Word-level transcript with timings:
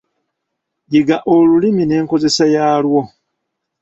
Yiga 0.91 1.17
olulimi 1.33 1.83
n'enkozesa 1.85 2.45
yaalwo. 2.55 3.01